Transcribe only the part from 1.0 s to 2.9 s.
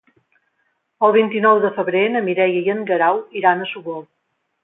El vint-i-nou de febrer na Mireia i en